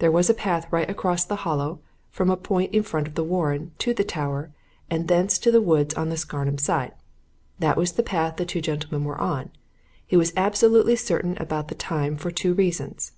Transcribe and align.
There 0.00 0.12
was 0.12 0.28
a 0.28 0.34
path 0.34 0.70
right 0.70 0.90
across 0.90 1.24
the 1.24 1.34
Hollow, 1.48 1.80
from 2.10 2.28
a 2.28 2.36
point 2.36 2.74
in 2.74 2.82
front 2.82 3.08
of 3.08 3.14
the 3.14 3.24
Warren, 3.24 3.70
to 3.78 3.94
the 3.94 4.04
Tower, 4.04 4.50
and 4.90 5.08
thence 5.08 5.38
to 5.38 5.50
the 5.50 5.62
woods 5.62 5.94
on 5.94 6.10
the 6.10 6.18
Scarnham 6.18 6.58
side. 6.58 6.92
That 7.58 7.78
was 7.78 7.92
the 7.92 8.02
path 8.02 8.36
the 8.36 8.44
two 8.44 8.60
gentlemen 8.60 9.04
were 9.04 9.18
on. 9.18 9.50
He 10.06 10.14
was 10.18 10.34
absolutely 10.36 10.96
certain 10.96 11.38
about 11.38 11.68
the 11.68 11.74
time, 11.74 12.18
for 12.18 12.30
two 12.30 12.52
reasons. 12.52 13.12